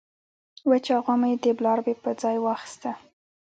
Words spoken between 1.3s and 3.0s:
د بلاربې په ځای واخیسته.